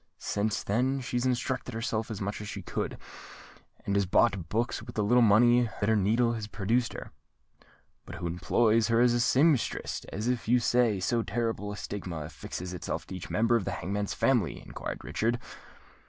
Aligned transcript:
Since 0.17 0.63
then 0.63 0.99
she's 0.99 1.27
instructed 1.27 1.75
herself 1.75 2.09
as 2.09 2.19
much 2.19 2.41
as 2.41 2.47
she 2.47 2.63
could, 2.63 2.97
and 3.85 3.95
has 3.95 4.07
bought 4.07 4.49
books 4.49 4.81
with 4.81 4.95
the 4.95 5.03
little 5.03 5.21
money 5.21 5.69
that 5.79 5.89
her 5.89 5.95
needle 5.95 6.33
has 6.33 6.47
produced 6.47 6.93
her." 6.93 7.11
"But 8.07 8.15
who 8.15 8.25
employs 8.25 8.87
her 8.87 8.99
as 8.99 9.13
a 9.13 9.19
sempstress, 9.19 10.03
if, 10.11 10.27
as 10.27 10.47
you 10.47 10.57
say, 10.59 10.99
so 10.99 11.21
terrible 11.21 11.71
a 11.71 11.77
stigma 11.77 12.21
affixes 12.21 12.73
itself 12.73 13.05
to 13.05 13.15
each 13.15 13.29
member 13.29 13.55
of 13.55 13.65
the 13.65 13.73
hangman's 13.77 14.15
family?" 14.15 14.59
inquired 14.59 15.03
Richard. 15.03 15.37